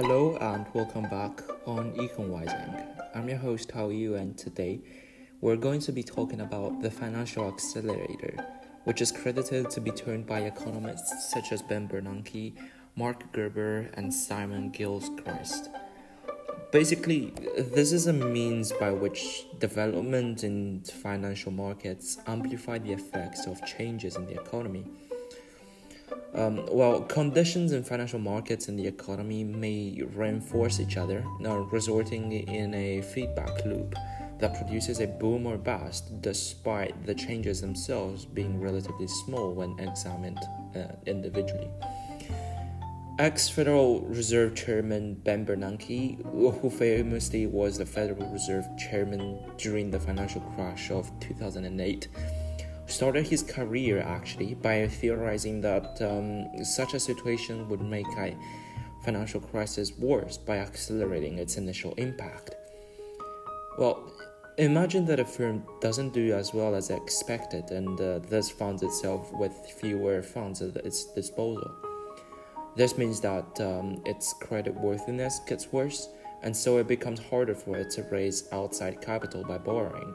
[0.00, 2.86] Hello and welcome back on Econwising.
[3.16, 4.78] I'm your host Tao Yu, and today
[5.40, 8.36] we're going to be talking about the financial accelerator,
[8.84, 12.54] which is credited to be turned by economists such as Ben Bernanke,
[12.94, 15.68] Mark Gertler, and Simon Gilchrist.
[16.70, 23.66] Basically, this is a means by which development in financial markets amplify the effects of
[23.66, 24.84] changes in the economy.
[26.34, 32.32] Um, well, conditions in financial markets and the economy may reinforce each other, uh, resulting
[32.32, 33.94] in a feedback loop
[34.38, 40.38] that produces a boom or bust, despite the changes themselves being relatively small when examined
[40.76, 41.70] uh, individually.
[43.18, 46.22] Ex Federal Reserve Chairman Ben Bernanke,
[46.60, 52.06] who famously was the Federal Reserve Chairman during the financial crash of 2008,
[52.88, 58.36] started his career actually by theorizing that um, such a situation would make a
[59.04, 62.54] financial crisis worse by accelerating its initial impact.
[63.78, 64.12] Well,
[64.56, 69.32] imagine that a firm doesn't do as well as expected and uh, thus finds itself
[69.34, 71.70] with fewer funds at its disposal.
[72.74, 76.08] This means that um, its credit worthiness gets worse,
[76.42, 80.14] and so it becomes harder for it to raise outside capital by borrowing.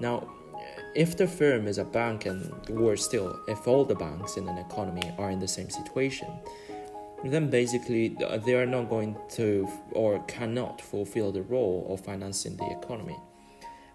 [0.00, 0.26] Now,
[0.94, 4.58] if the firm is a bank, and worse still, if all the banks in an
[4.58, 6.28] economy are in the same situation,
[7.24, 12.70] then basically they are not going to or cannot fulfill the role of financing the
[12.70, 13.16] economy.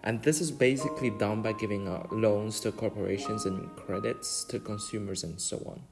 [0.02, 5.24] And this is basically done by giving uh, loans to corporations and credits to consumers
[5.24, 5.82] and so on.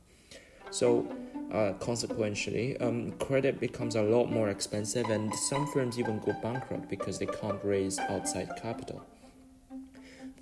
[0.70, 1.06] So,
[1.52, 6.88] uh, consequently, um, credit becomes a lot more expensive, and some firms even go bankrupt
[6.88, 9.04] because they can't raise outside capital.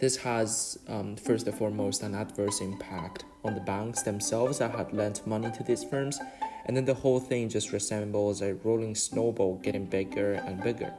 [0.04, 4.92] This has, um, first and foremost, an adverse impact on the banks themselves that had
[4.92, 6.18] lent money to these firms,
[6.66, 10.92] and then the whole thing just resembles a rolling snowball getting bigger and bigger.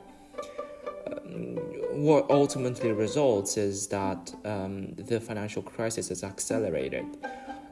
[1.05, 1.57] Um,
[2.07, 7.05] what ultimately results is that um, the financial crisis is accelerated.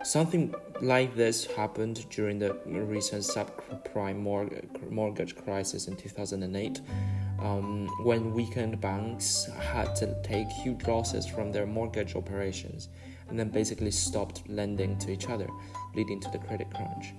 [0.03, 4.17] Something like this happened during the recent subprime
[4.91, 6.81] mortgage crisis in 2008,
[7.39, 12.89] um, when weakened banks had to take huge losses from their mortgage operations
[13.29, 15.47] and then basically stopped lending to each other,
[15.95, 17.13] leading to the credit crunch.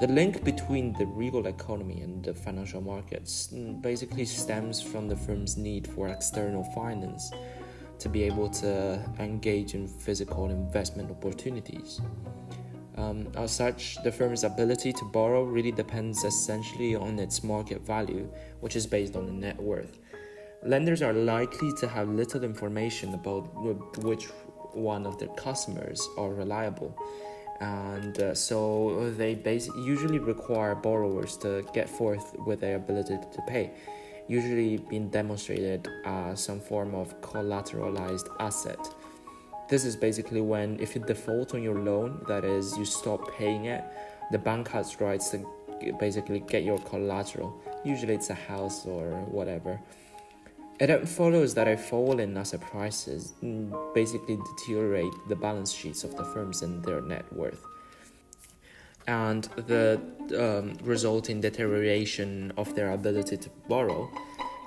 [0.00, 5.16] The link between the real economy and the financial markets mm, basically stems from the
[5.16, 7.32] firm's need for external finance
[7.98, 12.00] to be able to engage in physical investment opportunities.
[12.98, 18.28] Um, as such, the firm's ability to borrow really depends essentially on its market value,
[18.60, 20.00] which is based on the net worth.
[20.64, 23.42] Lenders are likely to have little information about
[24.02, 24.24] which
[24.72, 26.92] one of their customers are reliable,
[27.60, 29.38] and uh, so they
[29.76, 33.70] usually require borrowers to get forth with their ability to pay
[34.28, 38.78] usually being demonstrated as some form of collateralized asset.
[39.68, 43.66] This is basically when, if you default on your loan, that is, you stop paying
[43.66, 43.84] it,
[44.30, 45.46] the bank has rights to
[46.00, 47.62] basically get your collateral.
[47.84, 49.80] Usually it's a house or whatever.
[50.80, 53.34] It follows that a fall in asset prices
[53.94, 57.64] basically deteriorate the balance sheets of the firms and their net worth
[59.08, 59.98] and the
[60.38, 64.08] um, resulting deterioration of their ability to borrow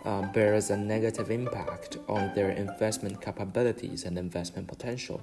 [0.05, 5.21] uh, bears a negative impact on their investment capabilities and investment potential.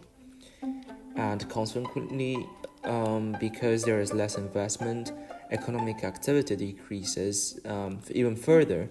[1.16, 2.47] And consequently,
[2.84, 5.12] um, because there is less investment,
[5.50, 8.89] economic activity decreases um, even further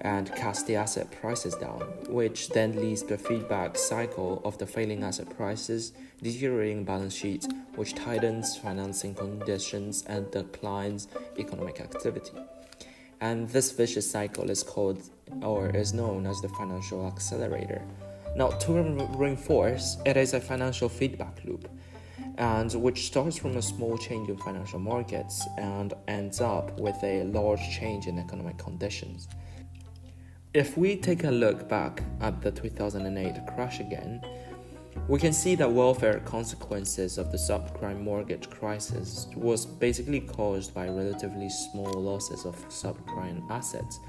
[0.00, 4.66] and casts the asset prices down, which then leads to a feedback cycle of the
[4.66, 5.92] failing asset prices,
[6.22, 11.08] deteriorating balance sheets, which tightens financing conditions and declines
[11.38, 12.32] economic activity.
[13.20, 15.02] And this vicious cycle is called
[15.42, 17.82] or is known as the financial accelerator.
[18.36, 18.72] Now, to
[19.16, 21.70] reinforce, it is a financial feedback loop,
[22.36, 27.24] and which starts from a small change in financial markets and ends up with a
[27.24, 29.28] large change in economic conditions.
[30.52, 34.22] If we take a look back at the 2008 crash again,
[35.08, 40.88] we can see that welfare consequences of the subprime mortgage crisis was basically caused by
[40.88, 44.00] relatively small losses of subprime assets,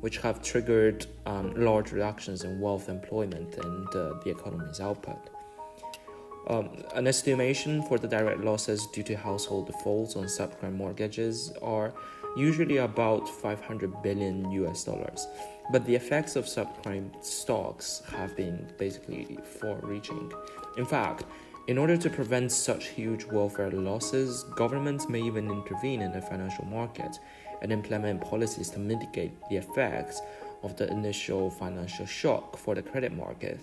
[0.00, 5.30] which have triggered um, large reductions in wealth employment and uh, the economy's output.
[6.52, 11.94] Um, an estimation for the direct losses due to household defaults on subprime mortgages are
[12.36, 15.26] usually about 500 billion US dollars.
[15.72, 20.30] But the effects of subprime stocks have been basically far reaching.
[20.76, 21.24] In fact,
[21.68, 26.66] in order to prevent such huge welfare losses, governments may even intervene in the financial
[26.66, 27.18] market
[27.62, 30.20] and implement policies to mitigate the effects
[30.62, 33.58] of the initial financial shock for the credit market.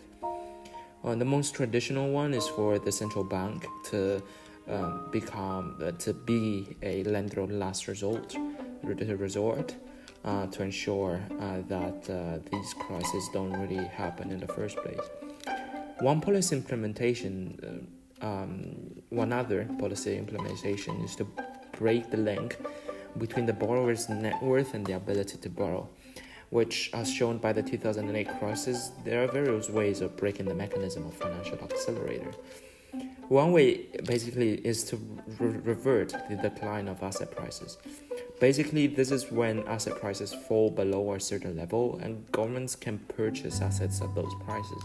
[1.03, 4.21] Uh, the most traditional one is for the central bank to
[4.67, 8.35] um, become uh, to be a lender of last resort,
[8.83, 9.75] resort
[10.25, 14.99] uh, to ensure uh, that uh, these crises don't really happen in the first place.
[15.99, 17.87] One policy implementation,
[18.21, 21.27] uh, um, one other policy implementation is to
[21.77, 22.57] break the link
[23.17, 25.89] between the borrower's net worth and the ability to borrow
[26.49, 31.05] which, as shown by the 2008 crisis, there are various ways of breaking the mechanism
[31.05, 32.31] of financial accelerator.
[33.27, 34.95] One way basically is to
[35.37, 37.77] re- revert the decline of asset prices.
[38.39, 43.61] Basically, this is when asset prices fall below a certain level and governments can purchase
[43.61, 44.83] assets at those prices,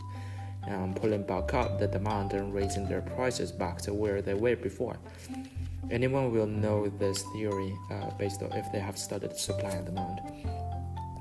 [0.69, 4.57] um, pulling back up the demand and raising their prices back to where they were
[4.57, 4.99] before.
[5.91, 10.21] Anyone will know this theory uh, based on if they have studied supply and demand.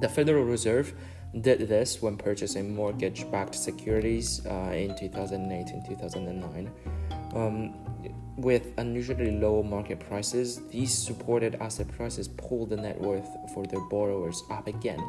[0.03, 0.93] The Federal Reserve
[1.39, 6.71] did this when purchasing mortgage backed securities uh, in 2008 and 2009.
[7.33, 7.73] Um,
[8.35, 13.79] with unusually low market prices, these supported asset prices pulled the net worth for their
[13.89, 14.99] borrowers up again,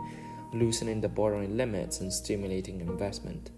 [0.53, 3.51] loosening the borrowing limits and stimulating investment.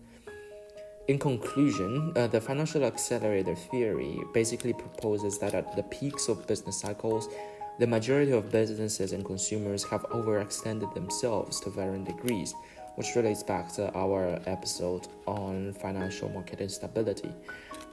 [1.09, 6.81] In conclusion, uh, the financial accelerator theory basically proposes that at the peaks of business
[6.81, 7.29] cycles,
[7.78, 12.55] the majority of businesses and consumers have overextended themselves to varying degrees,
[12.94, 17.31] which relates back to our episode on financial market instability.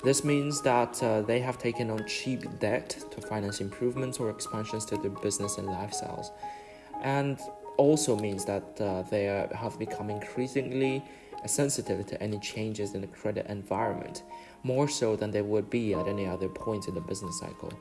[0.02, 4.86] This means that uh, they have taken on cheap debt to finance improvements or expansions
[4.86, 6.28] to their business and lifestyles,
[7.02, 7.38] and
[7.76, 11.04] also means that uh, they have become increasingly
[11.46, 14.24] sensitive to any changes in the credit environment,
[14.64, 17.74] more so than they would be at any other point in the business cycle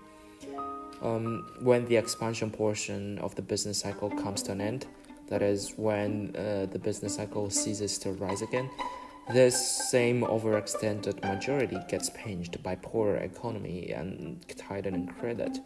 [1.02, 4.86] um, when the expansion portion of the business cycle comes to an end,
[5.28, 8.70] that is, when uh, the business cycle ceases to rise again,
[9.32, 15.58] this same overextended majority gets pinched by poorer economy and tightening credit.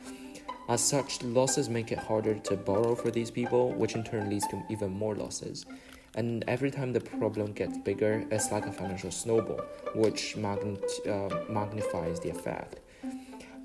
[0.69, 4.47] As such, losses make it harder to borrow for these people, which in turn leads
[4.49, 5.65] to even more losses.
[6.17, 9.61] And every time the problem gets bigger, it's like a financial snowball,
[9.95, 10.79] which magn-
[11.09, 12.81] uh, magnifies the effect.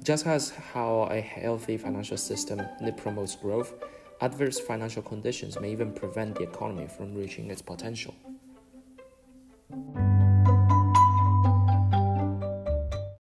[0.03, 2.59] Just as how a healthy financial system
[2.97, 3.75] promotes growth,
[4.19, 8.15] adverse financial conditions may even prevent the economy from reaching its potential.